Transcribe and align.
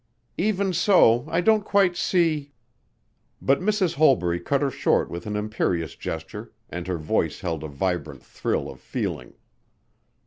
"Even 0.39 0.73
so 0.73 1.27
I 1.29 1.41
don't 1.41 1.63
quite 1.63 1.95
see" 1.95 2.53
But 3.39 3.59
Mrs. 3.61 3.93
Holbury 3.93 4.39
cut 4.39 4.63
her 4.63 4.71
short 4.71 5.11
with 5.11 5.27
an 5.27 5.35
imperious 5.35 5.95
gesture 5.95 6.53
and 6.71 6.87
her 6.87 6.97
voice 6.97 7.41
held 7.41 7.63
a 7.63 7.67
vibrant 7.67 8.23
thrill 8.23 8.67
of 8.67 8.79
feeling. 8.79 9.35